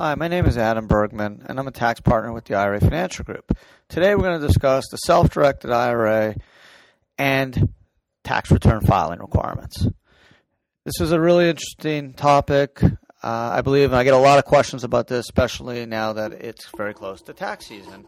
Hi, 0.00 0.14
my 0.14 0.28
name 0.28 0.46
is 0.46 0.56
Adam 0.56 0.86
Bergman, 0.86 1.44
and 1.48 1.58
I'm 1.58 1.66
a 1.66 1.72
tax 1.72 2.00
partner 2.00 2.32
with 2.32 2.44
the 2.44 2.54
IRA 2.54 2.78
Financial 2.78 3.24
Group. 3.24 3.58
Today 3.88 4.14
we're 4.14 4.22
going 4.22 4.40
to 4.40 4.46
discuss 4.46 4.84
the 4.92 4.96
self 4.96 5.28
directed 5.30 5.72
IRA 5.72 6.36
and 7.18 7.74
tax 8.22 8.52
return 8.52 8.80
filing 8.82 9.18
requirements. 9.18 9.88
This 10.84 11.00
is 11.00 11.10
a 11.10 11.18
really 11.20 11.48
interesting 11.48 12.12
topic. 12.12 12.80
Uh, 12.80 12.90
I 13.24 13.62
believe 13.62 13.92
I 13.92 14.04
get 14.04 14.14
a 14.14 14.18
lot 14.18 14.38
of 14.38 14.44
questions 14.44 14.84
about 14.84 15.08
this, 15.08 15.26
especially 15.26 15.84
now 15.84 16.12
that 16.12 16.30
it's 16.30 16.68
very 16.76 16.94
close 16.94 17.20
to 17.22 17.32
tax 17.32 17.66
season. 17.66 18.06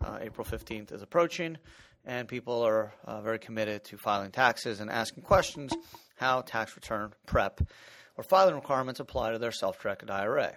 Uh, 0.00 0.18
April 0.20 0.46
15th 0.46 0.92
is 0.92 1.02
approaching, 1.02 1.58
and 2.04 2.28
people 2.28 2.62
are 2.62 2.92
uh, 3.04 3.20
very 3.20 3.40
committed 3.40 3.82
to 3.86 3.96
filing 3.96 4.30
taxes 4.30 4.78
and 4.78 4.88
asking 4.88 5.24
questions 5.24 5.72
how 6.14 6.42
tax 6.42 6.76
return 6.76 7.12
prep 7.26 7.62
or 8.16 8.22
filing 8.22 8.54
requirements 8.54 9.00
apply 9.00 9.32
to 9.32 9.40
their 9.40 9.50
self 9.50 9.82
directed 9.82 10.08
IRA. 10.08 10.56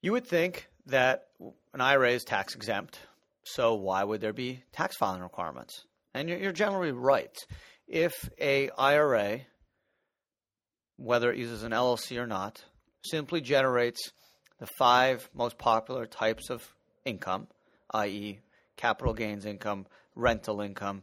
You 0.00 0.12
would 0.12 0.26
think 0.26 0.68
that 0.86 1.26
an 1.74 1.80
IRA 1.80 2.12
is 2.12 2.24
tax 2.24 2.54
exempt, 2.54 3.00
so 3.42 3.74
why 3.74 4.04
would 4.04 4.20
there 4.20 4.32
be 4.32 4.62
tax 4.72 4.96
filing 4.96 5.22
requirements? 5.22 5.84
And 6.14 6.28
you're 6.28 6.52
generally 6.52 6.92
right. 6.92 7.36
If 7.88 8.30
a 8.40 8.70
IRA, 8.78 9.40
whether 10.96 11.32
it 11.32 11.38
uses 11.38 11.64
an 11.64 11.72
LLC 11.72 12.16
or 12.16 12.26
not, 12.26 12.64
simply 13.04 13.40
generates 13.40 14.12
the 14.58 14.68
five 14.78 15.28
most 15.34 15.58
popular 15.58 16.06
types 16.06 16.48
of 16.48 16.62
income, 17.04 17.48
i.e., 17.94 18.40
capital 18.76 19.14
gains 19.14 19.46
income, 19.46 19.86
rental 20.14 20.60
income, 20.60 21.02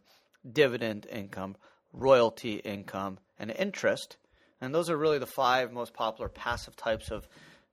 dividend 0.50 1.06
income, 1.12 1.56
royalty 1.92 2.56
income, 2.56 3.20
and 3.40 3.52
interest, 3.52 4.18
and 4.62 4.74
those 4.74 4.90
are 4.90 4.98
really 4.98 5.20
the 5.20 5.26
five 5.26 5.74
most 5.74 5.94
popular 5.94 6.30
passive 6.30 6.76
types 6.76 7.12
of 7.12 7.28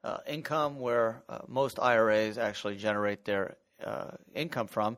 uh, 0.05 0.19
income 0.27 0.81
where 0.81 1.23
uh, 1.29 1.39
most 1.49 1.79
IRAs 1.79 2.39
actually 2.39 2.77
generate 2.77 3.25
their 3.25 3.57
uh, 3.85 4.13
income 4.35 4.67
from, 4.67 4.97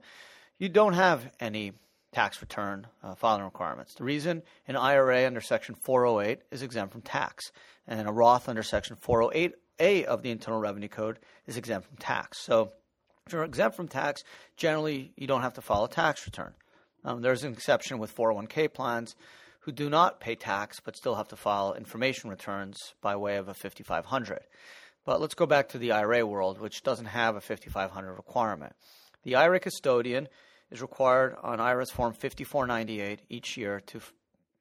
you 0.58 0.68
don't 0.68 0.94
have 0.94 1.30
any 1.40 1.72
tax 2.12 2.40
return 2.40 2.86
uh, 3.02 3.14
filing 3.14 3.44
requirements. 3.44 3.94
The 3.94 4.04
reason 4.04 4.42
an 4.68 4.76
IRA 4.76 5.26
under 5.26 5.40
Section 5.40 5.74
408 5.74 6.40
is 6.50 6.62
exempt 6.62 6.92
from 6.92 7.02
tax, 7.02 7.50
and 7.86 8.08
a 8.08 8.12
Roth 8.12 8.48
under 8.48 8.62
Section 8.62 8.96
408A 8.96 10.04
of 10.04 10.22
the 10.22 10.30
Internal 10.30 10.60
Revenue 10.60 10.88
Code 10.88 11.18
is 11.46 11.56
exempt 11.56 11.88
from 11.88 11.96
tax. 11.96 12.38
So, 12.40 12.72
if 13.26 13.32
you're 13.32 13.44
exempt 13.44 13.76
from 13.76 13.88
tax, 13.88 14.22
generally 14.56 15.12
you 15.16 15.26
don't 15.26 15.40
have 15.40 15.54
to 15.54 15.62
file 15.62 15.84
a 15.84 15.88
tax 15.88 16.26
return. 16.26 16.52
Um, 17.04 17.22
there's 17.22 17.42
an 17.42 17.52
exception 17.52 17.98
with 17.98 18.14
401k 18.14 18.72
plans 18.72 19.16
who 19.60 19.72
do 19.72 19.88
not 19.88 20.20
pay 20.20 20.34
tax 20.34 20.78
but 20.80 20.96
still 20.96 21.14
have 21.14 21.28
to 21.28 21.36
file 21.36 21.74
information 21.74 22.28
returns 22.28 22.94
by 23.00 23.16
way 23.16 23.36
of 23.36 23.48
a 23.48 23.54
5500. 23.54 24.40
But 25.04 25.20
let's 25.20 25.34
go 25.34 25.46
back 25.46 25.68
to 25.70 25.78
the 25.78 25.92
IRA 25.92 26.24
world, 26.24 26.58
which 26.58 26.82
doesn't 26.82 27.06
have 27.06 27.36
a 27.36 27.40
5500 27.40 28.14
requirement. 28.14 28.74
The 29.22 29.36
IRA 29.36 29.60
custodian 29.60 30.28
is 30.70 30.80
required 30.80 31.36
on 31.42 31.58
IRS 31.58 31.90
Form 31.90 32.12
5498 32.12 33.20
each 33.28 33.56
year 33.56 33.80
to 33.86 33.98
f- 33.98 34.12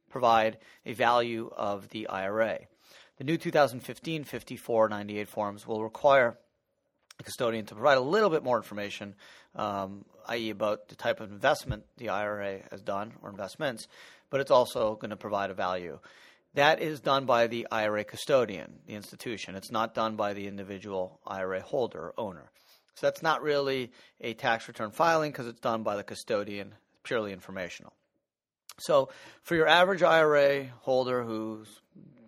provide 0.09 0.58
a 0.86 0.94
value 0.94 1.49
of 1.55 1.89
the 1.89 2.08
IRA. 2.08 2.59
The 3.17 3.23
new 3.23 3.38
2015 3.38 4.23
5498 4.23 5.27
forms 5.27 5.66
will 5.66 5.83
require 5.83 6.38
the 7.17 7.23
custodian 7.23 7.66
to 7.67 7.75
provide 7.75 7.97
a 7.97 8.02
little 8.02 8.30
bit 8.30 8.44
more 8.44 8.58
information, 8.58 9.16
um, 9.55 10.03
i.e., 10.27 10.49
about 10.49 10.89
the 10.89 10.95
type 10.95 11.19
of 11.19 11.31
investment 11.31 11.83
the 11.97 12.09
IRA 12.09 12.59
has 12.71 12.81
done 12.81 13.14
or 13.21 13.30
investments, 13.30 13.88
but 14.30 14.41
it's 14.41 14.52
also 14.52 14.95
going 14.95 15.11
to 15.11 15.16
provide 15.16 15.52
a 15.52 15.53
value. 15.53 15.99
That 16.56 16.82
is 16.82 17.00
done 17.00 17.26
by 17.26 17.48
the 17.48 17.68
IRA 17.72 18.04
custodian, 18.04 18.80
the 18.86 18.94
institution. 18.94 19.56
It's 19.56 19.72
not 19.72 19.96
done 19.96 20.16
by 20.16 20.34
the 20.34 20.48
individual 20.48 21.20
IRA 21.26 21.62
holder, 21.62 22.14
owner. 22.18 22.52
So 22.95 23.08
that's 23.08 23.23
not 23.23 23.42
really 23.42 23.92
a 24.22 24.36
tax 24.36 24.68
return 24.68 24.92
filing 24.92 25.32
because 25.32 25.48
it's 25.48 25.60
done 25.60 25.82
by 25.82 25.95
the 25.95 26.04
custodian, 26.04 26.76
purely 27.04 27.34
informational. 27.34 27.94
So 28.80 29.10
for 29.42 29.55
your 29.55 29.67
average 29.67 30.04
IRA 30.04 30.66
holder 30.82 31.23
who's 31.23 31.67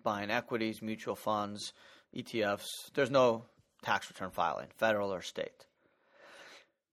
buying 0.02 0.30
equities, 0.30 0.82
mutual 0.82 1.16
funds, 1.16 1.72
ETFs, 2.14 2.66
there's 2.94 3.10
no 3.10 3.44
tax 3.82 4.08
return 4.10 4.30
filing, 4.30 4.68
federal 4.76 5.12
or 5.12 5.22
state. 5.22 5.66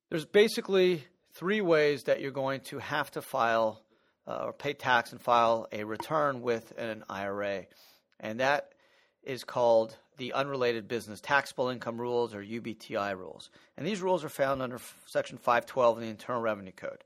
There's 0.09 0.25
basically 0.25 1.06
three 1.34 1.62
ways 1.62 2.03
that 2.03 2.22
you're 2.22 2.31
going 2.31 2.62
to 2.62 2.78
have 2.78 3.09
to 3.12 3.22
file 3.22 3.81
uh, 4.28 4.45
or 4.45 4.53
pay 4.53 4.73
tax 4.73 5.11
and 5.11 5.22
file 5.22 5.67
a 5.72 5.84
return 5.84 6.41
with 6.41 6.78
an 6.78 7.03
IRA. 7.09 7.66
And 8.19 8.39
that 8.39 8.73
is 9.23 9.44
called 9.44 9.97
the 10.17 10.34
Unrelated 10.34 10.88
Business 10.88 11.19
Taxable 11.22 11.69
Income 11.69 12.00
Rules 12.00 12.33
or 12.33 12.44
UBTI 12.44 13.17
rules. 13.17 13.50
And 13.78 13.85
these 13.85 14.01
rules 14.01 14.23
are 14.23 14.29
found 14.29 14.62
under 14.62 14.79
Section 15.07 15.38
512 15.38 15.97
of 15.97 16.03
the 16.03 16.09
Internal 16.09 16.41
Revenue 16.41 16.72
Code. 16.72 17.03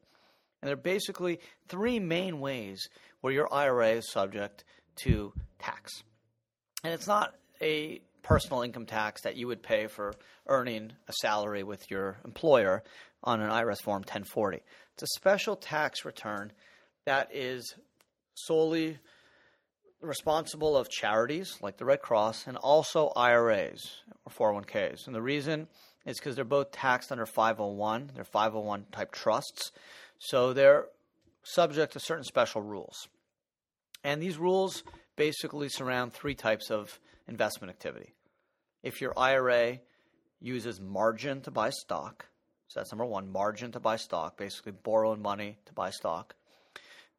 And 0.61 0.67
there 0.67 0.73
are 0.73 0.77
basically 0.77 1.39
three 1.67 1.99
main 1.99 2.39
ways 2.39 2.89
where 3.21 3.33
your 3.33 3.51
IRA 3.53 3.91
is 3.91 4.11
subject 4.11 4.63
to 4.97 5.31
tax. 5.59 6.03
And 6.83 6.93
it's 6.93 7.07
not 7.07 7.35
a 7.61 8.01
personal 8.23 8.61
income 8.61 8.85
tax 8.85 9.21
that 9.21 9.37
you 9.37 9.47
would 9.47 9.63
pay 9.63 9.87
for 9.87 10.13
earning 10.47 10.91
a 11.07 11.13
salary 11.21 11.63
with 11.63 11.89
your 11.89 12.17
employer 12.25 12.83
on 13.23 13.41
an 13.41 13.49
IRS 13.49 13.81
Form 13.81 14.01
1040. 14.01 14.61
It's 14.93 15.03
a 15.03 15.07
special 15.17 15.55
tax 15.55 16.03
return 16.03 16.51
that 17.07 17.29
is 17.33 17.73
solely 18.35 18.99
responsible 20.01 20.75
of 20.75 20.89
charities 20.89 21.57
like 21.61 21.77
the 21.77 21.85
Red 21.85 22.01
Cross 22.01 22.47
and 22.47 22.57
also 22.57 23.13
IRAs 23.15 24.03
or 24.25 24.61
401ks. 24.61 25.07
And 25.07 25.15
the 25.15 25.21
reason 25.21 25.67
is 26.05 26.19
because 26.19 26.35
they're 26.35 26.43
both 26.43 26.71
taxed 26.71 27.13
under 27.13 27.25
501. 27.25 28.11
They're 28.13 28.25
501 28.25 28.87
type 28.91 29.13
trusts. 29.13 29.71
So 30.19 30.51
they're 30.51 30.87
subject 31.43 31.93
to 31.93 32.01
certain 32.01 32.25
special 32.25 32.61
rules. 32.61 33.07
And 34.03 34.21
these 34.21 34.37
rules 34.37 34.83
basically 35.15 35.69
surround 35.69 36.11
three 36.11 36.35
types 36.35 36.69
of 36.69 36.99
investment 37.25 37.69
activity. 37.69 38.15
If 38.83 38.99
your 38.99 39.17
IRA 39.17 39.79
uses 40.41 40.81
margin 40.81 41.39
to 41.43 41.51
buy 41.51 41.69
stock, 41.69 42.25
so 42.67 42.81
that's 42.81 42.91
number 42.91 43.05
one, 43.05 43.31
margin 43.31 43.71
to 43.71 43.79
buy 43.79 43.95
stock, 43.95 44.37
basically 44.37 44.73
borrowing 44.73 45.21
money 45.21 45.57
to 45.67 45.73
buy 45.73 45.89
stock. 45.89 46.35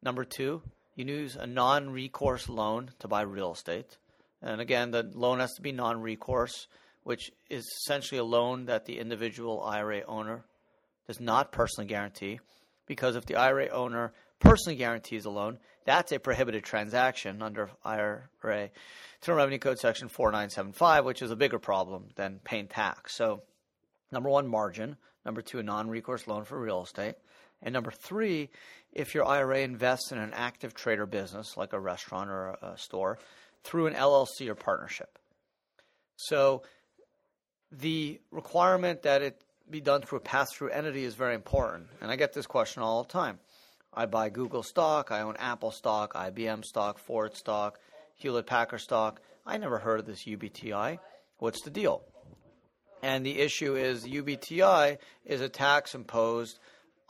Number 0.01 0.23
two, 0.23 0.61
you 0.95 1.05
use 1.05 1.35
a 1.35 1.47
non 1.47 1.89
recourse 1.89 2.49
loan 2.49 2.91
to 2.99 3.07
buy 3.07 3.21
real 3.21 3.53
estate. 3.53 3.97
And 4.41 4.61
again, 4.61 4.91
the 4.91 5.03
loan 5.13 5.39
has 5.39 5.53
to 5.55 5.61
be 5.61 5.71
non 5.71 6.01
recourse, 6.01 6.67
which 7.03 7.31
is 7.49 7.65
essentially 7.65 8.19
a 8.19 8.23
loan 8.23 8.65
that 8.65 8.85
the 8.85 8.99
individual 8.99 9.61
IRA 9.61 10.03
owner 10.07 10.45
does 11.07 11.19
not 11.19 11.51
personally 11.51 11.87
guarantee. 11.87 12.39
Because 12.85 13.15
if 13.15 13.25
the 13.25 13.35
IRA 13.35 13.67
owner 13.69 14.13
personally 14.39 14.77
guarantees 14.77 15.25
a 15.25 15.29
loan, 15.29 15.59
that's 15.85 16.11
a 16.11 16.19
prohibited 16.19 16.63
transaction 16.63 17.41
under 17.41 17.69
IRA 17.83 18.69
Internal 19.21 19.37
Revenue 19.37 19.59
Code 19.59 19.79
Section 19.79 20.07
4975, 20.07 21.03
which 21.05 21.21
is 21.21 21.31
a 21.31 21.35
bigger 21.35 21.59
problem 21.59 22.09
than 22.15 22.39
paying 22.43 22.67
tax. 22.67 23.15
So, 23.15 23.41
number 24.11 24.29
one, 24.29 24.47
margin. 24.47 24.95
Number 25.25 25.41
two, 25.41 25.59
a 25.59 25.63
non 25.63 25.89
recourse 25.89 26.27
loan 26.27 26.45
for 26.45 26.59
real 26.59 26.83
estate. 26.83 27.15
And 27.61 27.73
number 27.73 27.91
three, 27.91 28.49
if 28.93 29.13
your 29.13 29.25
IRA 29.25 29.59
invests 29.59 30.11
in 30.11 30.17
an 30.17 30.33
active 30.33 30.73
trader 30.73 31.05
business 31.05 31.57
like 31.57 31.73
a 31.73 31.79
restaurant 31.79 32.29
or 32.29 32.57
a 32.61 32.77
store 32.77 33.19
through 33.63 33.87
an 33.87 33.93
LLC 33.93 34.47
or 34.47 34.55
partnership. 34.55 35.19
So 36.15 36.63
the 37.71 38.19
requirement 38.31 39.03
that 39.03 39.21
it 39.21 39.41
be 39.69 39.81
done 39.81 40.01
through 40.01 40.17
a 40.17 40.21
pass 40.21 40.51
through 40.53 40.69
entity 40.69 41.03
is 41.03 41.13
very 41.13 41.35
important. 41.35 41.87
And 42.01 42.09
I 42.09 42.15
get 42.15 42.33
this 42.33 42.47
question 42.47 42.81
all 42.81 43.03
the 43.03 43.09
time. 43.09 43.39
I 43.93 44.05
buy 44.05 44.29
Google 44.29 44.63
stock, 44.63 45.11
I 45.11 45.21
own 45.21 45.35
Apple 45.37 45.71
stock, 45.71 46.13
IBM 46.13 46.63
stock, 46.63 46.99
Ford 46.99 47.35
stock, 47.35 47.79
Hewlett 48.15 48.45
Packard 48.45 48.81
stock. 48.81 49.21
I 49.45 49.57
never 49.57 49.79
heard 49.79 49.99
of 49.99 50.05
this 50.05 50.25
UBTI. 50.25 50.99
What's 51.37 51.61
the 51.63 51.69
deal? 51.69 52.03
And 53.01 53.25
the 53.25 53.39
issue 53.39 53.75
is 53.75 54.05
UBTI 54.05 54.97
is 55.25 55.41
a 55.41 55.49
tax 55.49 55.95
imposed 55.95 56.59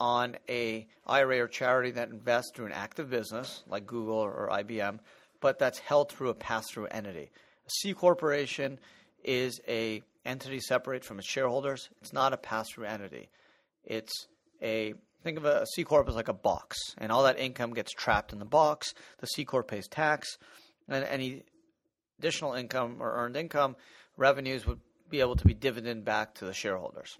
on 0.00 0.36
a 0.48 0.86
IRA 1.06 1.40
or 1.40 1.48
charity 1.48 1.90
that 1.92 2.08
invests 2.08 2.52
through 2.54 2.66
an 2.66 2.72
active 2.72 3.10
business 3.10 3.62
like 3.68 3.86
Google 3.86 4.16
or 4.16 4.48
IBM, 4.50 4.98
but 5.40 5.58
that's 5.58 5.78
held 5.78 6.10
through 6.10 6.30
a 6.30 6.34
pass-through 6.34 6.86
entity. 6.86 7.30
A 7.66 7.70
C 7.70 7.92
corporation 7.92 8.78
is 9.22 9.60
a 9.68 10.02
entity 10.24 10.60
separate 10.60 11.04
from 11.04 11.18
its 11.18 11.28
shareholders. 11.28 11.90
It's 12.00 12.12
not 12.12 12.32
a 12.32 12.38
pass-through 12.38 12.86
entity. 12.86 13.28
It's 13.84 14.26
a 14.62 14.94
think 15.22 15.36
of 15.36 15.44
a, 15.44 15.62
a 15.62 15.66
C 15.74 15.84
corp 15.84 16.08
as 16.08 16.14
like 16.14 16.28
a 16.28 16.34
box, 16.34 16.78
and 16.96 17.12
all 17.12 17.24
that 17.24 17.38
income 17.38 17.74
gets 17.74 17.92
trapped 17.92 18.32
in 18.32 18.38
the 18.38 18.44
box. 18.46 18.94
The 19.18 19.26
C 19.26 19.44
corp 19.44 19.68
pays 19.68 19.86
tax, 19.86 20.38
and 20.88 21.04
any 21.04 21.42
additional 22.18 22.54
income 22.54 22.96
or 23.00 23.12
earned 23.12 23.36
income 23.36 23.76
revenues 24.16 24.66
would 24.66 24.80
be 25.10 25.20
able 25.20 25.36
to 25.36 25.44
be 25.44 25.54
dividend 25.54 26.04
back 26.04 26.34
to 26.34 26.46
the 26.46 26.54
shareholders 26.54 27.18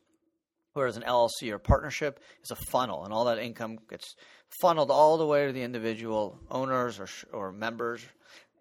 whereas 0.72 0.96
an 0.96 1.02
LLC 1.02 1.50
or 1.50 1.58
partnership 1.58 2.20
is 2.42 2.50
a 2.50 2.56
funnel, 2.56 3.04
and 3.04 3.12
all 3.12 3.24
that 3.26 3.38
income 3.38 3.78
gets 3.88 4.14
funneled 4.60 4.90
all 4.90 5.18
the 5.18 5.26
way 5.26 5.46
to 5.46 5.52
the 5.52 5.62
individual 5.62 6.38
owners 6.50 6.98
or, 6.98 7.08
or 7.32 7.52
members, 7.52 8.04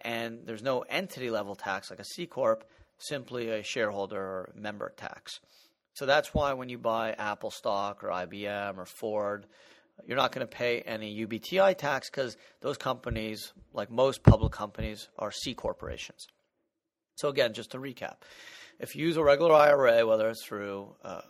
and 0.02 0.40
there's 0.46 0.64
no 0.64 0.82
entity 0.82 1.30
level 1.30 1.56
tax 1.56 1.90
like 1.90 2.00
a 2.00 2.06
C 2.06 2.26
corp 2.26 2.64
simply 3.00 3.50
a 3.50 3.64
shareholder 3.64 4.22
or 4.22 4.54
member 4.56 4.94
tax. 4.96 5.40
So 5.94 6.06
that's 6.06 6.34
why 6.34 6.54
when 6.54 6.70
you 6.70 6.78
buy 6.78 7.14
Apple 7.14 7.52
stock 7.52 8.04
or 8.04 8.10
IBM 8.10 8.78
or 8.78 8.86
Ford, 8.86 9.46
you're 10.06 10.18
not 10.18 10.32
going 10.32 10.48
to 10.48 10.56
pay 10.56 10.82
any 10.82 11.26
UBTI 11.26 11.78
tax 11.78 12.10
because 12.10 12.38
those 12.62 12.78
companies, 12.78 13.52
like 13.74 13.92
most 13.92 14.24
public 14.24 14.52
companies, 14.52 15.10
are 15.18 15.32
C 15.32 15.54
corporations. 15.54 16.28
So 17.16 17.28
again, 17.28 17.54
just 17.54 17.72
to 17.72 17.80
recap, 17.80 18.16
if 18.80 18.96
you 18.96 19.06
use 19.06 19.18
a 19.18 19.24
regular 19.24 19.54
IRA, 19.56 20.06
whether 20.08 20.30
it's 20.30 20.44
through 20.44 20.96
uh, 21.04 21.22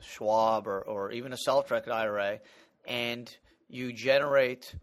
Schwab 0.00 0.66
or, 0.66 0.82
or 0.82 1.10
even 1.10 1.32
a 1.32 1.36
self-directed 1.36 1.90
IRA, 1.90 2.40
and 2.86 3.34
you 3.68 3.92
generate 3.92 4.74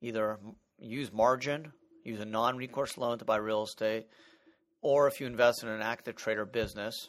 either 0.00 0.38
use 0.78 1.12
margin, 1.12 1.72
use 2.04 2.20
a 2.20 2.24
non-recourse 2.24 2.96
loan 2.96 3.18
to 3.18 3.24
buy 3.24 3.36
real 3.36 3.64
estate, 3.64 4.06
or 4.80 5.08
if 5.08 5.20
you 5.20 5.26
invest 5.26 5.62
in 5.62 5.68
an 5.68 5.82
active 5.82 6.14
trader 6.14 6.44
business, 6.44 7.08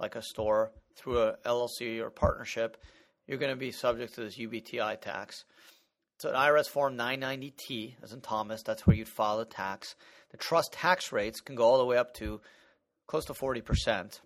like 0.00 0.16
a 0.16 0.22
store 0.22 0.72
through 0.96 1.20
a 1.20 1.36
LLC 1.44 2.00
or 2.00 2.10
partnership, 2.10 2.76
you're 3.26 3.38
going 3.38 3.52
to 3.52 3.56
be 3.56 3.72
subject 3.72 4.14
to 4.14 4.22
this 4.22 4.38
UBTI 4.38 5.00
tax. 5.00 5.44
So 6.18 6.30
an 6.30 6.36
IRS 6.36 6.68
form 6.68 6.96
990T, 6.96 7.96
as 8.02 8.12
in 8.12 8.20
Thomas, 8.20 8.62
that's 8.62 8.86
where 8.86 8.96
you'd 8.96 9.08
file 9.08 9.38
the 9.38 9.44
tax. 9.44 9.96
The 10.30 10.36
trust 10.36 10.72
tax 10.72 11.12
rates 11.12 11.40
can 11.40 11.56
go 11.56 11.64
all 11.64 11.78
the 11.78 11.84
way 11.84 11.96
up 11.96 12.14
to 12.14 12.40
close 13.06 13.24
to 13.26 13.32
40%. 13.32 14.20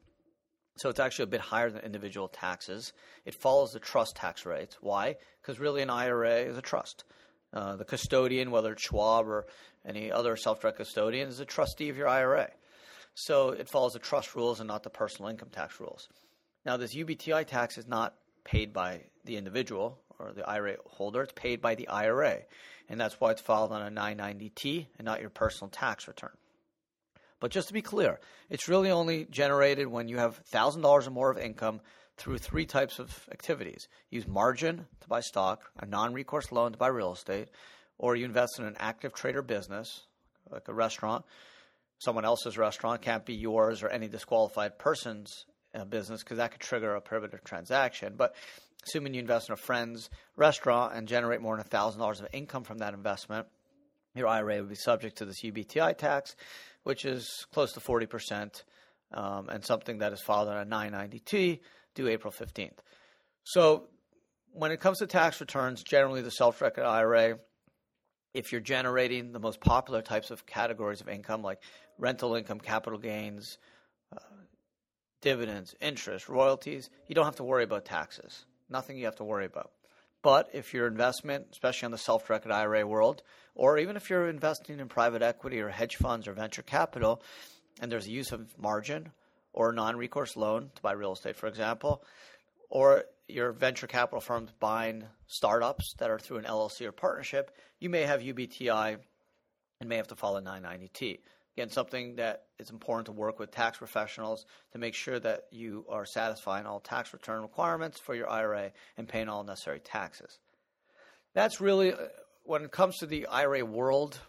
So 0.76 0.88
it's 0.88 1.00
actually 1.00 1.24
a 1.24 1.28
bit 1.28 1.40
higher 1.40 1.70
than 1.70 1.82
individual 1.82 2.28
taxes. 2.28 2.92
It 3.24 3.34
follows 3.34 3.72
the 3.72 3.80
trust 3.80 4.14
tax 4.16 4.46
rate. 4.46 4.76
Why? 4.80 5.16
Because 5.42 5.58
really 5.58 5.82
an 5.82 5.90
IRA 5.90 6.36
is 6.42 6.56
a 6.56 6.62
trust. 6.62 7.04
Uh, 7.52 7.76
the 7.76 7.84
custodian, 7.84 8.50
whether 8.50 8.72
it's 8.72 8.82
Schwab 8.82 9.26
or 9.26 9.46
any 9.84 10.12
other 10.12 10.36
self-direct 10.36 10.76
custodian, 10.76 11.28
is 11.28 11.40
a 11.40 11.44
trustee 11.44 11.88
of 11.88 11.96
your 11.96 12.08
IRA. 12.08 12.48
So 13.14 13.50
it 13.50 13.68
follows 13.68 13.94
the 13.94 13.98
trust 13.98 14.36
rules 14.36 14.60
and 14.60 14.68
not 14.68 14.84
the 14.84 14.90
personal 14.90 15.30
income 15.30 15.48
tax 15.50 15.80
rules. 15.80 16.08
Now, 16.64 16.76
this 16.76 16.94
UBTI 16.94 17.46
tax 17.46 17.78
is 17.78 17.88
not 17.88 18.14
paid 18.44 18.72
by 18.72 19.00
the 19.24 19.36
individual 19.36 19.98
or 20.18 20.32
the 20.32 20.48
IRA 20.48 20.76
holder, 20.86 21.22
it's 21.22 21.32
paid 21.32 21.60
by 21.60 21.74
the 21.74 21.88
IRA. 21.88 22.38
And 22.88 23.00
that's 23.00 23.20
why 23.20 23.32
it's 23.32 23.40
filed 23.40 23.72
on 23.72 23.82
a 23.82 24.00
990T 24.00 24.86
and 24.98 25.04
not 25.04 25.20
your 25.20 25.30
personal 25.30 25.70
tax 25.70 26.08
return. 26.08 26.30
But 27.40 27.50
just 27.50 27.68
to 27.68 27.74
be 27.74 27.82
clear, 27.82 28.18
it's 28.50 28.68
really 28.68 28.90
only 28.90 29.26
generated 29.26 29.86
when 29.86 30.08
you 30.08 30.18
have 30.18 30.42
$1,000 30.50 31.06
or 31.06 31.10
more 31.10 31.30
of 31.30 31.38
income 31.38 31.80
through 32.16 32.38
three 32.38 32.66
types 32.66 32.98
of 32.98 33.28
activities. 33.30 33.88
Use 34.10 34.26
margin 34.26 34.86
to 35.00 35.08
buy 35.08 35.20
stock, 35.20 35.70
a 35.78 35.86
non 35.86 36.12
recourse 36.12 36.50
loan 36.50 36.72
to 36.72 36.78
buy 36.78 36.88
real 36.88 37.12
estate, 37.12 37.48
or 37.96 38.16
you 38.16 38.24
invest 38.24 38.58
in 38.58 38.64
an 38.64 38.76
active 38.78 39.12
trader 39.12 39.42
business, 39.42 40.02
like 40.50 40.68
a 40.68 40.74
restaurant. 40.74 41.24
Someone 41.98 42.24
else's 42.24 42.58
restaurant 42.58 43.02
can't 43.02 43.24
be 43.24 43.34
yours 43.34 43.82
or 43.82 43.88
any 43.88 44.08
disqualified 44.08 44.78
person's 44.78 45.46
uh, 45.74 45.84
business 45.84 46.22
because 46.22 46.38
that 46.38 46.52
could 46.52 46.60
trigger 46.60 46.94
a 46.94 47.00
prohibited 47.00 47.44
transaction. 47.44 48.14
But 48.16 48.34
assuming 48.86 49.14
you 49.14 49.20
invest 49.20 49.48
in 49.48 49.52
a 49.52 49.56
friend's 49.56 50.10
restaurant 50.36 50.94
and 50.94 51.08
generate 51.08 51.40
more 51.40 51.56
than 51.56 51.66
$1,000 51.66 52.20
of 52.20 52.28
income 52.32 52.64
from 52.64 52.78
that 52.78 52.94
investment, 52.94 53.46
your 54.14 54.28
IRA 54.28 54.60
would 54.60 54.68
be 54.68 54.74
subject 54.74 55.18
to 55.18 55.24
this 55.24 55.42
UBTI 55.42 55.96
tax, 55.96 56.36
which 56.88 57.04
is 57.04 57.46
close 57.52 57.74
to 57.74 57.80
40%, 57.80 58.62
um, 59.12 59.50
and 59.50 59.62
something 59.62 59.98
that 59.98 60.14
is 60.14 60.22
filed 60.22 60.48
on 60.48 60.56
a 60.56 60.64
990T 60.64 61.60
due 61.94 62.08
April 62.08 62.32
15th. 62.32 62.78
So 63.44 63.88
when 64.54 64.72
it 64.72 64.80
comes 64.80 64.96
to 65.00 65.06
tax 65.06 65.38
returns, 65.38 65.82
generally 65.82 66.22
the 66.22 66.30
self 66.30 66.58
directed 66.58 66.86
IRA, 66.86 67.40
if 68.32 68.52
you're 68.52 68.62
generating 68.62 69.32
the 69.32 69.38
most 69.38 69.60
popular 69.60 70.00
types 70.00 70.30
of 70.30 70.46
categories 70.46 71.02
of 71.02 71.10
income 71.10 71.42
like 71.42 71.58
rental 71.98 72.34
income, 72.34 72.58
capital 72.58 72.98
gains, 72.98 73.58
uh, 74.10 74.20
dividends, 75.20 75.74
interest, 75.82 76.26
royalties, 76.30 76.88
you 77.06 77.14
don't 77.14 77.26
have 77.26 77.36
to 77.36 77.44
worry 77.44 77.64
about 77.64 77.84
taxes. 77.84 78.46
Nothing 78.70 78.96
you 78.96 79.04
have 79.04 79.16
to 79.16 79.24
worry 79.24 79.44
about. 79.44 79.72
But 80.22 80.50
if 80.52 80.74
your 80.74 80.86
investment, 80.86 81.46
especially 81.52 81.86
on 81.86 81.92
the 81.92 81.98
self 81.98 82.26
directed 82.26 82.50
IRA 82.50 82.86
world, 82.86 83.22
or 83.54 83.78
even 83.78 83.96
if 83.96 84.10
you're 84.10 84.28
investing 84.28 84.80
in 84.80 84.88
private 84.88 85.22
equity 85.22 85.60
or 85.60 85.68
hedge 85.68 85.96
funds 85.96 86.26
or 86.26 86.32
venture 86.32 86.62
capital, 86.62 87.22
and 87.80 87.90
there's 87.90 88.06
a 88.06 88.10
use 88.10 88.32
of 88.32 88.58
margin 88.58 89.12
or 89.52 89.70
a 89.70 89.74
non 89.74 89.96
recourse 89.96 90.36
loan 90.36 90.70
to 90.74 90.82
buy 90.82 90.92
real 90.92 91.12
estate, 91.12 91.36
for 91.36 91.46
example, 91.46 92.02
or 92.70 93.04
your 93.28 93.52
venture 93.52 93.86
capital 93.86 94.20
firms 94.20 94.50
buying 94.58 95.04
startups 95.26 95.94
that 95.98 96.10
are 96.10 96.18
through 96.18 96.38
an 96.38 96.44
LLC 96.44 96.86
or 96.86 96.92
partnership, 96.92 97.54
you 97.78 97.88
may 97.88 98.02
have 98.02 98.20
UBTI 98.20 98.96
and 99.80 99.88
may 99.88 99.96
have 99.96 100.08
to 100.08 100.16
follow 100.16 100.40
990T. 100.40 101.20
Again, 101.58 101.70
something 101.70 102.14
that 102.14 102.44
is 102.60 102.70
important 102.70 103.06
to 103.06 103.12
work 103.12 103.40
with 103.40 103.50
tax 103.50 103.78
professionals 103.78 104.46
to 104.70 104.78
make 104.78 104.94
sure 104.94 105.18
that 105.18 105.46
you 105.50 105.84
are 105.88 106.06
satisfying 106.06 106.66
all 106.66 106.78
tax 106.78 107.12
return 107.12 107.42
requirements 107.42 107.98
for 107.98 108.14
your 108.14 108.30
IRA 108.30 108.70
and 108.96 109.08
paying 109.08 109.28
all 109.28 109.42
necessary 109.42 109.80
taxes. 109.80 110.38
That's 111.34 111.60
really, 111.60 111.92
uh, 111.92 111.96
when 112.44 112.62
it 112.62 112.70
comes 112.70 112.98
to 112.98 113.06
the 113.06 113.26
IRA 113.26 113.64
world, 113.64 114.20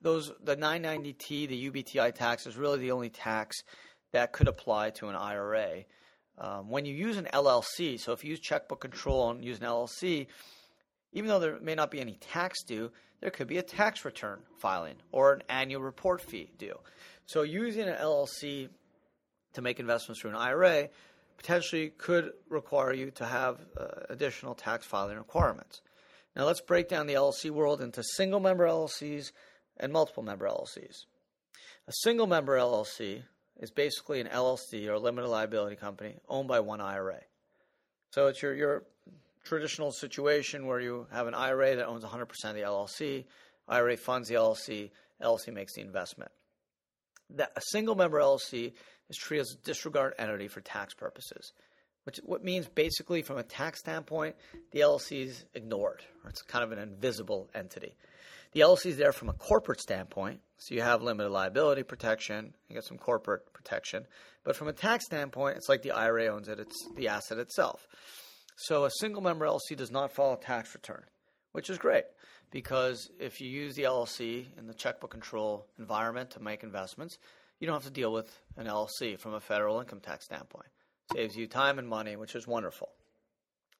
those 0.00 0.32
the 0.42 0.56
990T, 0.56 1.46
the 1.46 1.70
UBTI 1.70 2.14
tax 2.14 2.46
is 2.46 2.56
really 2.56 2.78
the 2.78 2.92
only 2.92 3.10
tax 3.10 3.58
that 4.12 4.32
could 4.32 4.48
apply 4.48 4.88
to 4.92 5.08
an 5.08 5.14
IRA. 5.14 5.84
Um, 6.38 6.70
when 6.70 6.86
you 6.86 6.94
use 6.94 7.18
an 7.18 7.28
LLC, 7.34 8.00
so 8.00 8.12
if 8.12 8.24
you 8.24 8.30
use 8.30 8.40
checkbook 8.40 8.80
control 8.80 9.28
and 9.28 9.44
use 9.44 9.58
an 9.58 9.66
LLC, 9.66 10.28
even 11.12 11.28
though 11.28 11.38
there 11.38 11.58
may 11.60 11.74
not 11.74 11.90
be 11.90 12.00
any 12.00 12.18
tax 12.20 12.62
due, 12.62 12.90
there 13.20 13.30
could 13.30 13.46
be 13.46 13.58
a 13.58 13.62
tax 13.62 14.04
return 14.04 14.40
filing 14.58 14.96
or 15.12 15.32
an 15.32 15.42
annual 15.48 15.82
report 15.82 16.20
fee 16.20 16.50
due. 16.58 16.78
So 17.26 17.42
using 17.42 17.88
an 17.88 17.96
LLC 17.96 18.68
to 19.54 19.62
make 19.62 19.80
investments 19.80 20.20
through 20.20 20.30
an 20.30 20.36
IRA 20.36 20.88
potentially 21.36 21.90
could 21.96 22.32
require 22.48 22.92
you 22.92 23.10
to 23.12 23.24
have 23.24 23.58
uh, 23.78 23.86
additional 24.08 24.54
tax 24.54 24.86
filing 24.86 25.16
requirements. 25.16 25.80
Now 26.34 26.44
let's 26.44 26.60
break 26.60 26.88
down 26.88 27.06
the 27.06 27.14
LLC 27.14 27.50
world 27.50 27.80
into 27.80 28.02
single 28.02 28.40
member 28.40 28.66
LLCs 28.66 29.32
and 29.78 29.92
multiple 29.92 30.22
member 30.22 30.46
LLCs. 30.46 31.04
A 31.88 31.92
single 32.02 32.26
member 32.26 32.56
LLC 32.56 33.22
is 33.58 33.70
basically 33.70 34.20
an 34.20 34.28
LLC 34.28 34.86
or 34.86 34.98
limited 34.98 35.28
liability 35.28 35.76
company 35.76 36.16
owned 36.28 36.48
by 36.48 36.60
one 36.60 36.80
IRA. 36.80 37.20
So 38.10 38.26
it's 38.26 38.42
your, 38.42 38.54
your 38.54 38.84
traditional 39.46 39.92
situation 39.92 40.66
where 40.66 40.80
you 40.80 41.06
have 41.12 41.26
an 41.26 41.34
IRA 41.34 41.76
that 41.76 41.86
owns 41.86 42.04
100% 42.04 42.22
of 42.44 42.54
the 42.54 42.62
LLC, 42.62 43.24
IRA 43.68 43.96
funds 43.96 44.28
the 44.28 44.34
LLC, 44.34 44.90
LLC 45.22 45.52
makes 45.52 45.74
the 45.74 45.80
investment. 45.80 46.30
That 47.30 47.52
a 47.56 47.60
single 47.70 47.94
member 47.94 48.18
LLC 48.18 48.72
is 49.08 49.16
treated 49.16 49.42
as 49.42 49.52
a 49.52 49.64
disregard 49.64 50.14
entity 50.18 50.48
for 50.48 50.60
tax 50.60 50.94
purposes, 50.94 51.52
which 52.04 52.18
what 52.24 52.44
means 52.44 52.68
basically 52.68 53.22
from 53.22 53.38
a 53.38 53.42
tax 53.42 53.80
standpoint, 53.80 54.36
the 54.72 54.80
LLC 54.80 55.26
is 55.26 55.44
ignored, 55.54 56.02
or 56.24 56.30
it's 56.30 56.42
kind 56.42 56.64
of 56.64 56.72
an 56.72 56.78
invisible 56.78 57.48
entity. 57.54 57.96
The 58.52 58.60
LLC 58.60 58.86
is 58.86 58.96
there 58.96 59.12
from 59.12 59.28
a 59.28 59.34
corporate 59.34 59.80
standpoint, 59.80 60.40
so 60.58 60.74
you 60.74 60.82
have 60.82 61.02
limited 61.02 61.30
liability 61.30 61.82
protection, 61.82 62.54
you 62.68 62.74
get 62.74 62.84
some 62.84 62.96
corporate 62.96 63.52
protection, 63.52 64.06
but 64.44 64.56
from 64.56 64.68
a 64.68 64.72
tax 64.72 65.04
standpoint, 65.04 65.56
it's 65.56 65.68
like 65.68 65.82
the 65.82 65.90
IRA 65.90 66.28
owns 66.28 66.48
it, 66.48 66.60
it's 66.60 66.88
the 66.94 67.08
asset 67.08 67.38
itself. 67.38 67.86
So 68.56 68.84
a 68.84 68.90
single 68.90 69.22
member 69.22 69.46
LLC 69.46 69.76
does 69.76 69.90
not 69.90 70.12
file 70.12 70.32
a 70.32 70.36
tax 70.44 70.74
return, 70.74 71.04
which 71.52 71.68
is 71.70 71.78
great 71.78 72.04
because 72.50 73.10
if 73.20 73.40
you 73.40 73.48
use 73.48 73.74
the 73.74 73.82
LLC 73.82 74.46
in 74.58 74.66
the 74.66 74.74
checkbook 74.74 75.10
control 75.10 75.66
environment 75.78 76.30
to 76.30 76.40
make 76.40 76.62
investments, 76.62 77.18
you 77.60 77.66
don't 77.66 77.76
have 77.76 77.84
to 77.84 77.90
deal 77.90 78.12
with 78.12 78.38
an 78.56 78.66
LLC 78.66 79.18
from 79.18 79.34
a 79.34 79.40
federal 79.40 79.80
income 79.80 80.00
tax 80.00 80.24
standpoint. 80.24 80.66
It 81.10 81.16
Saves 81.16 81.36
you 81.36 81.46
time 81.46 81.78
and 81.78 81.88
money, 81.88 82.16
which 82.16 82.34
is 82.34 82.46
wonderful. 82.46 82.88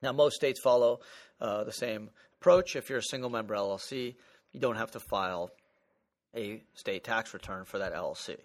Now, 0.03 0.13
most 0.13 0.37
states 0.37 0.61
follow 0.61 1.01
uh, 1.41 1.65
the 1.65 1.73
same 1.73 2.11
approach. 2.41 2.77
If 2.77 2.91
you're 2.91 2.99
a 2.99 3.03
single 3.03 3.31
member 3.31 3.55
LLC, 3.55 4.15
you 4.53 4.61
don't 4.61 4.77
have 4.77 4.93
to 4.93 5.01
file 5.01 5.51
a 6.35 6.63
state 6.75 7.03
tax 7.03 7.33
return 7.33 7.65
for 7.65 7.79
that 7.79 7.95
LLC. 7.95 8.37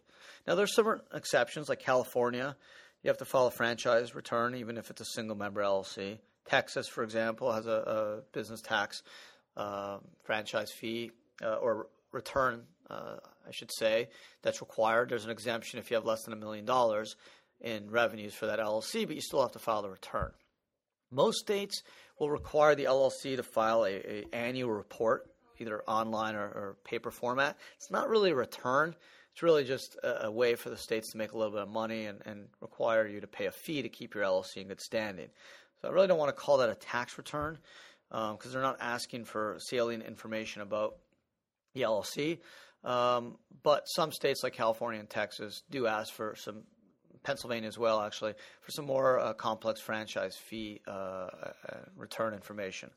Now, 0.48 0.56
there's 0.56 0.74
some 0.74 1.02
exceptions, 1.14 1.68
like 1.68 1.80
California 1.80 2.56
you 3.04 3.10
have 3.10 3.18
to 3.18 3.26
file 3.26 3.48
a 3.48 3.52
franchise 3.52 4.14
return, 4.14 4.56
even 4.56 4.78
if 4.78 4.90
it's 4.90 5.02
a 5.02 5.06
single 5.06 5.36
member 5.36 5.62
LLC. 5.62 6.20
Texas, 6.46 6.88
for 6.88 7.04
example, 7.04 7.52
has 7.52 7.66
a, 7.66 7.72
a 7.72 8.22
business 8.34 8.62
tax 8.62 9.04
uh, 9.58 9.98
franchise 10.24 10.72
fee 10.72 11.12
uh, 11.44 11.56
or 11.56 11.88
return, 12.12 12.64
uh, 12.90 13.18
I 13.48 13.52
should 13.52 13.72
say, 13.72 14.10
that's 14.42 14.62
required. 14.62 15.10
There's 15.10 15.26
an 15.26 15.32
exemption 15.32 15.80
if 15.80 15.90
you 15.90 15.96
have 15.96 16.06
less 16.06 16.24
than 16.24 16.34
a 16.34 16.38
million 16.38 16.66
dollars 16.66 17.16
in 17.60 17.90
revenues 17.90 18.34
for 18.34 18.48
that 18.48 18.60
LLC, 18.60 19.06
but 19.06 19.16
you 19.16 19.22
still 19.22 19.42
have 19.42 19.52
to 19.52 19.60
file 19.60 19.82
the 19.82 19.90
return. 19.90 20.32
Most 21.12 21.40
states 21.40 21.84
will 22.20 22.30
require 22.30 22.76
the 22.76 22.86
LLC 22.86 23.36
to 23.36 23.44
file 23.44 23.84
a, 23.84 23.94
a 23.94 24.26
annual 24.34 24.72
report, 24.72 25.30
either 25.60 25.84
online 25.84 26.36
or, 26.36 26.46
or 26.46 26.78
paper 26.84 27.12
format. 27.12 27.58
It's 27.78 27.92
not 27.92 28.10
really 28.10 28.32
a 28.32 28.36
return 28.36 28.96
it's 29.32 29.44
really 29.44 29.64
just 29.64 29.98
a, 30.04 30.30
way 30.30 30.56
for 30.56 30.70
the 30.70 30.78
states 30.78 31.12
to 31.12 31.18
make 31.18 31.32
a 31.32 31.38
little 31.38 31.54
bit 31.54 31.62
of 31.62 31.70
money 31.70 32.06
and, 32.06 32.20
and 32.26 32.48
require 32.60 33.08
you 33.08 33.22
to 33.22 33.28
pay 33.28 33.46
a 33.46 33.52
fee 33.52 33.82
to 33.82 33.90
keep 33.90 34.14
your 34.14 34.24
LLC 34.24 34.58
in 34.58 34.68
good 34.68 34.82
standing. 34.82 35.30
So 35.82 35.88
I 35.88 35.92
really 35.92 36.08
don't 36.08 36.18
want 36.18 36.36
to 36.36 36.42
call 36.42 36.58
that 36.58 36.70
a 36.70 36.76
tax 36.76 37.18
return 37.18 37.58
because 38.10 38.46
um, 38.46 38.52
they're 38.52 38.62
not 38.62 38.78
asking 38.82 39.26
for 39.26 39.58
salient 39.60 40.04
information 40.04 40.62
about 40.62 40.98
the 41.74 41.82
LLC. 41.82 42.40
Um, 42.84 43.38
but 43.64 43.84
some 43.86 44.12
states 44.12 44.44
like 44.44 44.54
California 44.54 45.00
and 45.00 45.10
Texas 45.10 45.64
do 45.70 45.88
ask 45.88 46.12
for 46.14 46.36
some, 46.36 46.64
Pennsylvania 47.24 47.68
as 47.68 47.78
well, 47.78 48.02
actually, 48.02 48.34
for 48.62 48.72
some 48.72 48.86
more 48.86 49.20
uh, 49.20 49.34
complex 49.34 49.80
franchise 49.80 50.36
fee 50.36 50.82
uh, 50.88 50.92
uh, 50.92 51.28
return 51.96 52.34
information. 52.34 52.90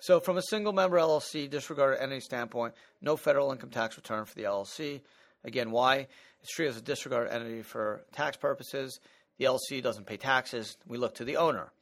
So, 0.00 0.18
from 0.18 0.36
a 0.36 0.42
single 0.42 0.72
member 0.72 0.98
LLC 0.98 1.48
disregarded 1.48 2.02
entity 2.02 2.20
standpoint, 2.20 2.74
no 3.00 3.16
federal 3.16 3.52
income 3.52 3.70
tax 3.70 3.96
return 3.96 4.24
for 4.24 4.34
the 4.34 4.42
LLC. 4.42 5.00
Again, 5.44 5.70
why? 5.70 6.06
It's 6.42 6.52
treated 6.52 6.74
as 6.74 6.76
a 6.78 6.82
disregarded 6.82 7.32
entity 7.32 7.62
for 7.62 8.02
tax 8.12 8.36
purposes. 8.36 9.00
The 9.38 9.46
LLC 9.46 9.82
doesn't 9.82 10.06
pay 10.06 10.16
taxes. 10.16 10.76
We 10.86 10.98
look 10.98 11.14
to 11.16 11.24
the 11.24 11.36
owner. 11.36 11.72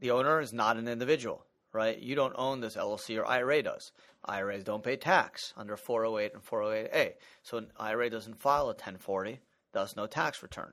The 0.00 0.10
owner 0.12 0.40
is 0.40 0.52
not 0.52 0.76
an 0.76 0.88
individual, 0.88 1.44
right? 1.72 1.98
You 1.98 2.14
don't 2.14 2.34
own 2.36 2.60
this 2.60 2.76
LLC 2.76 3.18
or 3.18 3.26
IRA 3.26 3.62
does. 3.62 3.92
IRAs 4.24 4.64
don't 4.64 4.82
pay 4.82 4.96
tax 4.96 5.52
under 5.56 5.76
408 5.76 6.34
and 6.34 6.44
408A. 6.44 7.12
So 7.42 7.58
an 7.58 7.68
IRA 7.78 8.10
doesn't 8.10 8.40
file 8.40 8.64
a 8.64 8.68
1040, 8.68 9.40
thus 9.72 9.96
no 9.96 10.06
tax 10.06 10.42
return. 10.42 10.72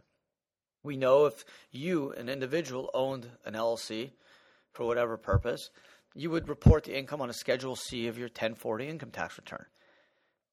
We 0.83 0.97
know 0.97 1.25
if 1.25 1.43
you, 1.71 2.11
an 2.13 2.29
individual, 2.29 2.89
owned 2.93 3.29
an 3.45 3.53
LLC 3.53 4.11
for 4.71 4.85
whatever 4.85 5.17
purpose, 5.17 5.69
you 6.13 6.29
would 6.29 6.49
report 6.49 6.85
the 6.85 6.97
income 6.97 7.21
on 7.21 7.29
a 7.29 7.33
Schedule 7.33 7.75
C 7.75 8.07
of 8.07 8.17
your 8.17 8.27
1040 8.27 8.87
income 8.87 9.11
tax 9.11 9.37
return. 9.37 9.65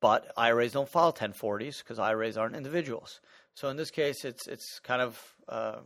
But 0.05 0.31
IRAs 0.37 0.73
don't 0.73 0.87
file 0.87 1.15
1040s 1.15 1.79
because 1.79 1.99
IRAs 1.99 2.37
aren't 2.37 2.55
individuals. 2.55 3.23
So 3.55 3.71
in 3.71 3.79
this 3.79 3.91
case, 3.91 4.27
it's 4.27 4.47
it's 4.47 4.79
kind 4.81 5.01
of 5.01 5.35
uh, 5.49 5.77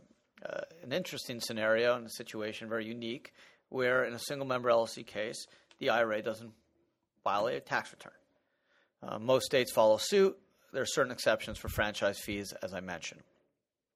uh, 0.45 0.61
an 0.83 0.91
interesting 0.91 1.39
scenario 1.39 1.95
and 1.95 2.05
a 2.05 2.09
situation 2.09 2.67
very 2.67 2.85
unique, 2.85 3.31
where 3.69 4.03
in 4.03 4.13
a 4.13 4.19
single 4.19 4.45
member 4.45 4.67
LLC 4.67 5.07
case, 5.07 5.47
the 5.79 5.91
IRA 5.91 6.21
doesn't 6.21 6.51
file 7.23 7.47
a 7.47 7.61
tax 7.61 7.93
return. 7.93 8.11
Uh, 9.01 9.19
most 9.19 9.45
states 9.45 9.71
follow 9.71 9.95
suit. 9.95 10.37
There 10.73 10.81
are 10.81 10.93
certain 10.97 11.13
exceptions 11.13 11.57
for 11.57 11.69
franchise 11.69 12.19
fees, 12.19 12.53
as 12.61 12.73
I 12.73 12.81
mentioned. 12.81 13.21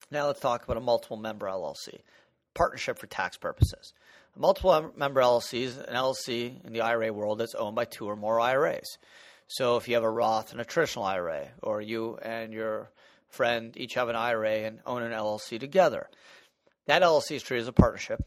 Now 0.10 0.28
let's 0.28 0.40
talk 0.40 0.64
about 0.64 0.78
a 0.78 0.80
multiple 0.80 1.18
member 1.18 1.48
LLC, 1.48 2.00
partnership 2.54 2.98
for 2.98 3.08
tax 3.08 3.36
purposes. 3.36 3.92
A 4.38 4.40
multiple 4.40 4.94
member 4.96 5.20
LLC 5.20 5.64
is 5.64 5.76
an 5.76 5.96
LLC 5.96 6.66
in 6.66 6.72
the 6.72 6.80
IRA 6.80 7.12
world 7.12 7.40
that's 7.40 7.56
owned 7.56 7.76
by 7.76 7.84
two 7.84 8.06
or 8.06 8.16
more 8.16 8.40
IRAs. 8.40 8.98
So 9.48 9.78
if 9.78 9.88
you 9.88 9.96
have 9.96 10.04
a 10.04 10.10
Roth 10.10 10.52
and 10.52 10.62
a 10.62 10.66
traditional 10.66 11.06
IRA, 11.06 11.48
or 11.62 11.82
you 11.82 12.18
and 12.22 12.54
your 12.54 12.90
friend 13.30 13.76
each 13.78 13.96
have 13.96 14.10
an 14.10 14.16
IRA 14.16 14.64
and 14.64 14.80
own 14.86 15.04
an 15.04 15.12
LLC 15.12 15.60
together, 15.60 16.10
that 16.86 17.02
LLC 17.02 17.36
is 17.36 17.44
treated 17.44 17.64
as 17.64 17.68
a 17.68 17.74
partnership. 17.74 18.26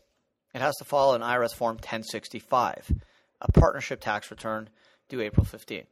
It 0.54 0.60
has 0.60 0.76
to 0.76 0.84
follow 0.84 1.14
an 1.14 1.22
IRS 1.22 1.54
Form 1.54 1.76
1065, 1.76 2.92
a 3.40 3.52
partnership 3.52 4.00
tax 4.00 4.30
return 4.30 4.68
due 5.08 5.20
April 5.20 5.44
15. 5.44 5.84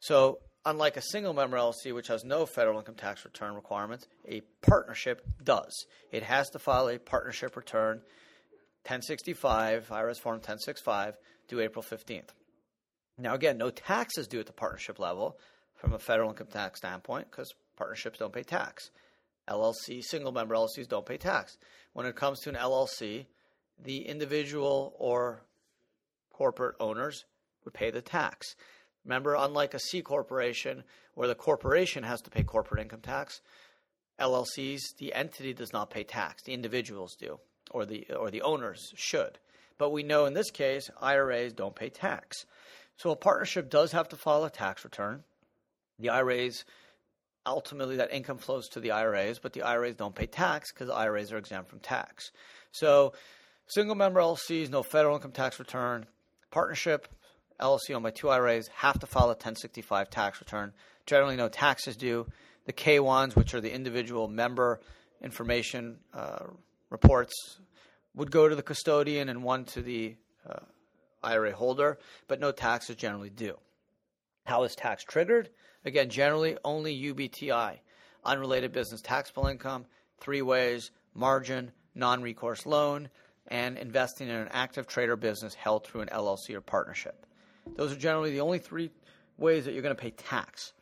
So 0.00 0.40
unlike 0.64 0.96
a 0.96 1.02
single 1.02 1.32
member 1.32 1.56
LLC, 1.56 1.94
which 1.94 2.08
has 2.08 2.24
no 2.24 2.46
federal 2.46 2.78
income 2.78 2.96
tax 2.96 3.24
return 3.24 3.54
requirements, 3.54 4.06
a 4.28 4.42
partnership 4.62 5.22
does. 5.42 5.86
It 6.12 6.22
has 6.22 6.50
to 6.50 6.58
file 6.58 6.88
a 6.88 6.98
partnership 6.98 7.56
return 7.56 8.02
1065, 8.84 9.88
IRS 9.88 10.18
Form 10.18 10.36
1065, 10.36 11.16
due 11.48 11.60
April 11.60 11.84
15th. 11.84 12.28
Now, 13.20 13.34
again, 13.34 13.58
no 13.58 13.70
taxes 13.70 14.26
due 14.26 14.40
at 14.40 14.46
the 14.46 14.52
partnership 14.52 14.98
level 14.98 15.38
from 15.74 15.92
a 15.92 15.98
federal 15.98 16.30
income 16.30 16.48
tax 16.48 16.78
standpoint 16.78 17.30
because 17.30 17.52
partnerships 17.76 18.18
don't 18.18 18.32
pay 18.32 18.42
tax. 18.42 18.90
LLC, 19.48 20.02
single 20.02 20.32
member 20.32 20.54
LLCs 20.54 20.88
don't 20.88 21.06
pay 21.06 21.16
tax. 21.16 21.58
When 21.92 22.06
it 22.06 22.16
comes 22.16 22.40
to 22.40 22.50
an 22.50 22.56
LLC, 22.56 23.26
the 23.82 24.06
individual 24.06 24.94
or 24.98 25.42
corporate 26.32 26.76
owners 26.80 27.24
would 27.64 27.74
pay 27.74 27.90
the 27.90 28.02
tax. 28.02 28.54
Remember, 29.04 29.34
unlike 29.34 29.74
a 29.74 29.78
C 29.78 30.02
corporation 30.02 30.84
where 31.14 31.28
the 31.28 31.34
corporation 31.34 32.04
has 32.04 32.20
to 32.22 32.30
pay 32.30 32.42
corporate 32.42 32.80
income 32.80 33.00
tax, 33.00 33.40
LLCs, 34.18 34.80
the 34.98 35.14
entity 35.14 35.54
does 35.54 35.72
not 35.72 35.90
pay 35.90 36.04
tax. 36.04 36.42
The 36.42 36.52
individuals 36.52 37.16
do, 37.18 37.40
or 37.70 37.86
the 37.86 38.06
or 38.12 38.30
the 38.30 38.42
owners 38.42 38.92
should. 38.94 39.38
But 39.78 39.90
we 39.90 40.02
know 40.02 40.26
in 40.26 40.34
this 40.34 40.50
case, 40.50 40.90
IRAs 41.00 41.54
don't 41.54 41.74
pay 41.74 41.88
tax. 41.88 42.44
So 43.00 43.12
a 43.12 43.16
partnership 43.16 43.70
does 43.70 43.92
have 43.92 44.10
to 44.10 44.16
file 44.16 44.44
a 44.44 44.50
tax 44.50 44.84
return. 44.84 45.24
The 46.00 46.10
IRAs 46.10 46.66
ultimately 47.46 47.96
that 47.96 48.12
income 48.12 48.36
flows 48.36 48.68
to 48.68 48.80
the 48.80 48.90
IRAs, 48.90 49.38
but 49.38 49.54
the 49.54 49.62
IRAs 49.62 49.94
don't 49.94 50.14
pay 50.14 50.26
tax 50.26 50.70
because 50.70 50.90
IRAs 50.90 51.32
are 51.32 51.38
exempt 51.38 51.70
from 51.70 51.78
tax. 51.78 52.30
So 52.72 53.14
single 53.68 53.94
member 53.94 54.20
LLCs, 54.20 54.68
no 54.68 54.82
federal 54.82 55.16
income 55.16 55.32
tax 55.32 55.58
return. 55.58 56.04
Partnership, 56.50 57.08
LLC 57.58 57.94
owned 57.94 58.02
by 58.02 58.10
two 58.10 58.28
IRAs 58.28 58.68
have 58.68 58.98
to 58.98 59.06
file 59.06 59.24
a 59.24 59.28
1065 59.28 60.10
tax 60.10 60.38
return. 60.38 60.74
Generally, 61.06 61.36
no 61.36 61.48
taxes 61.48 61.96
due. 61.96 62.26
The 62.66 62.74
K1s, 62.74 63.34
which 63.34 63.54
are 63.54 63.62
the 63.62 63.72
individual 63.72 64.28
member 64.28 64.78
information 65.22 66.00
uh, 66.12 66.48
reports, 66.90 67.60
would 68.14 68.30
go 68.30 68.46
to 68.46 68.54
the 68.54 68.62
custodian 68.62 69.30
and 69.30 69.42
one 69.42 69.64
to 69.64 69.80
the 69.80 70.16
uh, 70.46 70.58
IRA 71.22 71.52
holder, 71.52 71.98
but 72.28 72.40
no 72.40 72.52
taxes 72.52 72.96
generally 72.96 73.30
due. 73.30 73.58
How 74.46 74.64
is 74.64 74.74
tax 74.74 75.04
triggered? 75.04 75.50
Again, 75.84 76.10
generally 76.10 76.56
only 76.64 76.98
UBTI, 76.98 77.78
unrelated 78.24 78.72
business 78.72 79.00
taxable 79.00 79.46
income, 79.46 79.86
three 80.18 80.42
ways 80.42 80.90
margin, 81.14 81.72
non 81.94 82.22
recourse 82.22 82.66
loan, 82.66 83.08
and 83.48 83.78
investing 83.78 84.28
in 84.28 84.36
an 84.36 84.48
active 84.52 84.86
trader 84.86 85.16
business 85.16 85.54
held 85.54 85.86
through 85.86 86.02
an 86.02 86.08
LLC 86.08 86.54
or 86.54 86.60
partnership. 86.60 87.26
Those 87.76 87.92
are 87.92 87.96
generally 87.96 88.30
the 88.30 88.40
only 88.40 88.58
three 88.58 88.90
ways 89.38 89.64
that 89.64 89.72
you're 89.72 89.82
going 89.82 89.94
to 89.94 90.00
pay 90.00 90.10
tax 90.10 90.72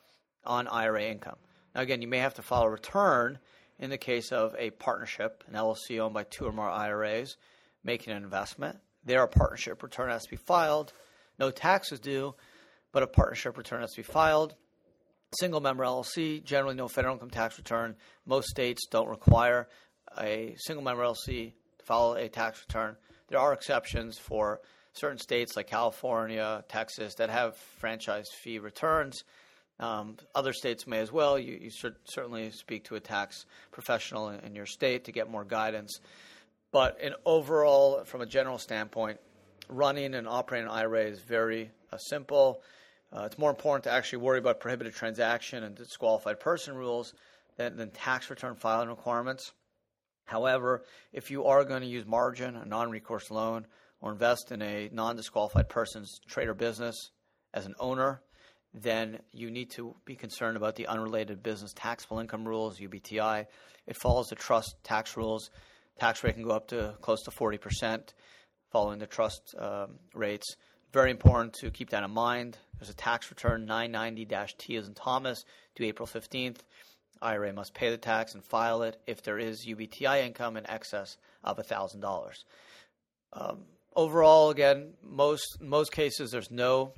on 0.45 0.68
IRA 0.68 1.04
income. 1.04 1.37
Now, 1.75 1.83
again, 1.83 2.02
you 2.02 2.09
may 2.09 2.18
have 2.18 2.35
to 2.35 2.42
file 2.42 2.62
a 2.62 2.71
return 2.71 3.38
in 3.78 3.90
the 3.90 3.99
case 3.99 4.33
of 4.33 4.54
a 4.59 4.71
partnership, 4.71 5.45
an 5.47 5.54
LLC 5.54 6.00
owned 6.00 6.14
by 6.14 6.25
two 6.25 6.45
or 6.45 6.52
more 6.52 6.68
IRAs, 6.68 7.37
making 7.85 8.12
an 8.12 8.23
investment. 8.23 8.78
There, 9.05 9.23
a 9.23 9.28
partnership 9.28 9.83
return 9.83 10.11
has 10.11 10.25
to 10.25 10.31
be 10.31 10.37
filed. 10.37 10.93
No 11.38 11.50
taxes 11.50 12.00
due, 12.00 12.35
but 12.93 13.02
a 13.02 13.07
partnership 13.07 13.57
return 13.57 13.81
has 13.81 13.93
to 13.93 13.99
be 13.99 14.02
filed. 14.02 14.55
Single 15.38 15.61
member 15.61 15.85
LLC, 15.85 16.43
generally 16.43 16.75
no 16.75 16.88
federal 16.88 17.14
income 17.14 17.31
tax 17.31 17.59
return. 17.59 17.97
Most 18.26 18.49
states 18.49 18.87
don't 18.90 19.09
require 19.09 19.69
a 20.19 20.55
single 20.59 20.83
member 20.83 21.02
LLC 21.02 21.52
to 21.78 21.85
file 21.85 22.14
a 22.14 22.28
tax 22.28 22.61
return. 22.67 22.97
There 23.28 23.38
are 23.38 23.52
exceptions 23.52 24.19
for 24.19 24.61
certain 24.95 25.19
states 25.19 25.57
like 25.57 25.69
California, 25.69 26.64
Texas 26.69 27.14
that 27.17 27.31
have 27.31 27.57
franchise 27.57 28.26
fee 28.43 28.59
returns. 28.59 29.23
Um, 29.81 30.17
other 30.35 30.52
states 30.52 30.87
may 30.87 30.99
as 30.99 31.12
well. 31.12 31.38
You, 31.38 31.57
you, 31.61 31.71
should 31.71 31.95
certainly 32.05 32.50
speak 32.50 32.85
to 32.85 32.97
a 32.97 33.00
tax 33.00 33.47
professional 33.71 34.31
in, 34.31 34.40
in, 34.40 34.55
your 34.57 34.67
state 34.67 35.05
to 35.05 35.12
get 35.12 35.31
more 35.31 35.45
guidance. 35.45 36.00
But 36.71 37.01
in 37.01 37.15
overall, 37.25 38.05
from 38.05 38.21
a 38.21 38.27
general 38.27 38.59
standpoint, 38.59 39.19
running 39.69 40.15
and 40.15 40.29
operating 40.29 40.69
an 40.69 40.75
IRA 40.75 41.05
is 41.05 41.21
very 41.21 41.71
uh, 41.93 41.97
simple. 41.97 42.63
Uh, 43.13 43.23
it's 43.23 43.39
more 43.39 43.51
important 43.51 43.85
to 43.85 43.91
actually 43.91 44.19
worry 44.19 44.39
about 44.39 44.61
prohibited 44.61 44.95
transaction 44.95 45.65
and 45.65 45.75
disqualified 45.75 46.41
person 46.41 46.75
rules 46.75 47.15
than, 47.57 47.77
than 47.77 47.91
tax 47.91 48.29
return 48.29 48.55
filing 48.55 48.89
requirements. 48.89 49.53
However, 50.27 50.85
if 51.13 51.31
you 51.31 51.47
are 51.47 51.65
going 51.65 51.81
to 51.81 51.89
use 51.89 52.05
margin, 52.07 52.55
a 52.57 52.67
non 52.67 52.91
recourse 52.91 53.31
loan, 53.31 53.67
or 54.01 54.13
invest 54.13 54.53
in 54.53 54.61
a 54.61 54.91
non 54.93 55.17
disqualified 55.17 55.71
person's 55.71 56.21
trade 56.29 56.49
or 56.49 56.55
business 56.55 57.11
as 57.55 57.65
an 57.65 57.75
owner, 57.81 58.21
then 58.75 59.19
you 59.33 59.51
need 59.51 59.71
to 59.71 59.95
be 60.05 60.15
concerned 60.15 60.59
about 60.59 60.77
the 60.77 60.87
unrelated 60.87 61.43
business 61.43 61.73
taxable 61.75 62.19
income 62.19 62.47
rules, 62.47 62.79
UBTI. 62.79 63.47
It 63.87 63.97
follows 63.97 64.29
the 64.29 64.37
trust 64.37 64.77
tax 64.85 65.17
rules. 65.17 65.51
Tax 65.99 66.23
rate 66.23 66.35
can 66.35 66.45
go 66.45 66.50
up 66.50 66.69
to 66.69 66.95
close 67.00 67.23
to 67.25 67.31
40% 67.31 68.12
following 68.71 68.99
the 68.99 69.07
trust 69.07 69.55
um, 69.59 69.99
rates. 70.14 70.57
Very 70.93 71.11
important 71.11 71.55
to 71.55 71.71
keep 71.71 71.90
that 71.90 72.05
in 72.05 72.11
mind. 72.11 72.57
There's 72.78 72.90
a 72.90 72.95
tax 72.95 73.31
return 73.31 73.67
990 73.67 74.26
T 74.59 74.76
as 74.76 74.88
in 74.88 74.95
Thomas 74.95 75.45
due 75.75 75.85
April 75.85 76.07
15th. 76.07 76.59
IRA 77.21 77.52
must 77.52 77.75
pay 77.75 77.90
the 77.90 77.99
tax 77.99 78.35
and 78.35 78.45
file 78.45 78.83
it 78.83 78.97
if 79.07 79.23
there 79.23 79.38
is 79.38 79.67
UBTI 79.67 80.25
income 80.25 80.57
in 80.57 80.69
excess 80.71 81.17
of 81.43 81.59
$1,000. 81.59 82.45
Um, 83.33 83.64
overall, 83.95 84.50
again, 84.50 84.95
most 85.02 85.61
most 85.61 85.93
cases 85.93 86.31
there's 86.31 86.50
no 86.50 86.93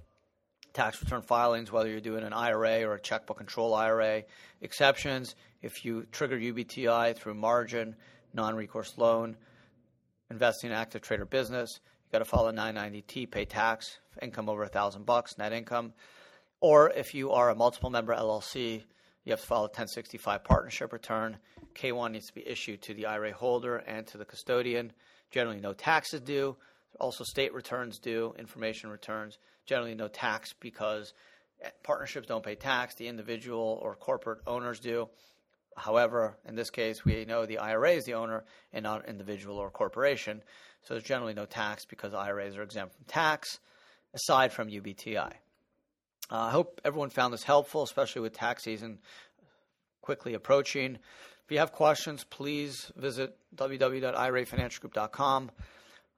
tax 0.73 1.03
return 1.03 1.23
filings, 1.23 1.73
whether 1.73 1.89
you're 1.89 2.01
doing 2.01 2.23
an 2.23 2.33
IRA 2.33 2.85
or 2.85 2.95
a 2.95 3.01
checkbook 3.01 3.39
control 3.39 3.75
IRA. 3.75 4.25
Exceptions 4.61 5.35
if 5.63 5.85
you 5.85 6.07
trigger 6.13 6.39
UBTI 6.39 7.17
through 7.17 7.35
margin, 7.35 7.97
non-recourse 8.33 8.97
loan, 8.97 9.37
investing 10.31 10.71
in 10.71 10.77
active 10.77 11.03
trader 11.03 11.25
business, 11.25 11.81
you 11.83 12.13
got 12.13 12.19
to 12.19 12.25
file 12.25 12.49
a 12.49 12.53
990T, 12.53 13.31
pay 13.31 13.45
tax, 13.45 13.99
income 14.21 14.49
over 14.49 14.63
a 14.63 14.69
thousand 14.69 15.07
bucks, 15.07 15.39
net 15.39 15.53
income. 15.53 15.93
Or 16.61 16.91
if 16.91 17.15
you 17.15 17.33
are 17.33 17.51
a 17.51 17.55
multiple 17.55 17.91
member 17.91 18.15
LLC, 18.15 18.83
you 19.25 19.33
have 19.33 19.41
to 19.41 19.47
file 19.47 19.61
a 19.61 19.63
1065 19.63 20.45
partnership 20.45 20.93
return. 20.93 21.39
K1 21.75 22.13
needs 22.13 22.27
to 22.27 22.35
be 22.35 22.47
issued 22.47 22.83
to 22.83 22.95
the 22.95 23.07
IRA 23.07 23.33
holder 23.33 23.77
and 23.77 24.07
to 24.09 24.19
the 24.19 24.25
custodian. 24.25 24.93
Generally, 25.31 25.61
no 25.61 25.73
taxes 25.73 26.21
due. 26.21 26.57
Also, 26.99 27.25
state 27.25 27.55
returns 27.55 27.99
due, 27.99 28.35
information 28.39 28.91
returns. 28.91 29.39
Generally, 29.65 29.95
no 29.95 30.09
tax 30.09 30.53
because 30.59 31.15
Partnerships 31.83 32.27
don't 32.27 32.45
pay 32.45 32.55
tax, 32.55 32.95
the 32.95 33.07
individual 33.07 33.79
or 33.83 33.95
corporate 33.95 34.41
owners 34.47 34.81
do. 34.81 35.09
However, 35.77 36.37
in 36.47 36.57
this 36.57 36.71
case, 36.71 37.05
we 37.05 37.25
know 37.25 37.47
the 37.47 37.59
IRA 37.59 37.93
is 37.93 38.05
the 38.05 38.15
owner 38.15 38.45
and 38.73 38.83
not 38.83 39.05
an 39.05 39.11
individual 39.11 39.57
or 39.57 39.71
corporation. 39.71 40.43
So 40.83 40.95
there's 40.95 41.05
generally 41.05 41.35
no 41.35 41.47
tax 41.47 41.85
because 41.85 42.15
IRAs 42.15 42.57
are 42.57 42.63
exempt 42.63 42.95
from 42.95 43.05
tax, 43.07 43.61
aside 44.15 44.53
from 44.53 44.69
UBTI. 44.69 45.33
Uh, 46.31 46.37
I 46.37 46.51
hope 46.51 46.81
everyone 46.85 47.11
found 47.11 47.33
this 47.33 47.43
helpful, 47.43 47.83
especially 47.83 48.23
with 48.23 48.35
tax 48.35 48.65
season 48.65 48.99
quickly 50.01 50.35
approaching. 50.35 50.97
If 50.97 51.51
you 51.51 51.59
have 51.59 51.73
questions, 51.73 52.25
please 52.25 52.93
visit 52.97 53.37
www.irafinancialgroup.com. 53.57 55.51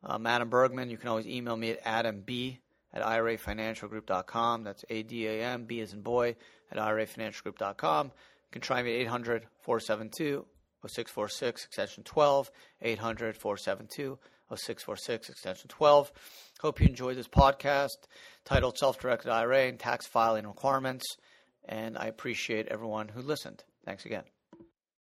I'm 0.05 0.27
Adam 0.27 0.49
Bergman. 0.49 0.91
You 0.91 0.99
can 0.99 1.09
always 1.09 1.27
email 1.27 1.57
me 1.57 1.71
at 1.71 1.85
adamb 1.85 2.59
at 2.93 3.03
irafinancialgroup.com. 3.03 4.65
That's 4.65 4.85
A-D-A-M, 4.91 5.65
B 5.65 5.81
as 5.81 5.93
in 5.93 6.03
boy, 6.03 6.37
at 6.71 6.79
irafinancialgroup.com. 6.79 8.13
You 8.53 8.61
can 8.61 8.67
try 8.67 8.83
me 8.83 8.95
at 8.97 9.01
800 9.07 9.47
472 9.63 10.45
0646, 10.87 11.65
extension 11.65 12.05
12, 12.05 12.51
800 12.83 13.35
472 13.35 14.19
0646, 14.51 15.31
extension 15.31 15.69
12. 15.71 16.13
Hope 16.61 16.79
you 16.79 16.87
enjoyed 16.87 17.17
this 17.17 17.29
podcast 17.29 17.97
titled 18.45 18.77
Self 18.77 18.99
Directed 18.99 19.31
IRA 19.31 19.69
and 19.69 19.79
Tax 19.79 20.07
Filing 20.07 20.47
Requirements. 20.47 21.17
And 21.65 21.97
I 21.97 22.09
appreciate 22.09 22.69
everyone 22.69 23.09
who 23.09 23.23
listened. 23.23 23.65
Thanks 23.87 24.05
again. 24.05 24.25